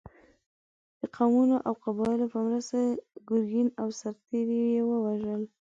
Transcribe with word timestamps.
د 0.99 1.01
قومونو 1.15 1.57
او 1.67 1.73
قبایلو 1.83 2.31
په 2.33 2.39
مرسته 2.47 2.77
ګرګین 3.29 3.67
او 3.81 3.87
سرتېري 3.99 4.59
یې 4.75 4.81
ووژل. 4.85 5.41